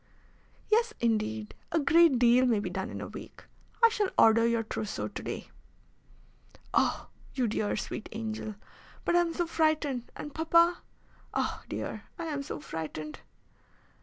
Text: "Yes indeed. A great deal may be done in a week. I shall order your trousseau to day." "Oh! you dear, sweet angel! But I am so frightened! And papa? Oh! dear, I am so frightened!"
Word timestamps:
"Yes 0.71 0.93
indeed. 0.99 1.53
A 1.71 1.77
great 1.77 2.17
deal 2.17 2.47
may 2.47 2.59
be 2.59 2.71
done 2.71 2.89
in 2.89 3.01
a 3.01 3.07
week. 3.07 3.43
I 3.83 3.89
shall 3.89 4.09
order 4.17 4.47
your 4.47 4.63
trousseau 4.63 5.07
to 5.09 5.21
day." 5.21 5.51
"Oh! 6.73 7.09
you 7.35 7.45
dear, 7.47 7.77
sweet 7.77 8.09
angel! 8.11 8.55
But 9.05 9.15
I 9.15 9.19
am 9.19 9.35
so 9.35 9.45
frightened! 9.45 10.11
And 10.15 10.33
papa? 10.33 10.79
Oh! 11.35 11.61
dear, 11.69 12.05
I 12.17 12.25
am 12.25 12.41
so 12.41 12.59
frightened!" 12.59 13.19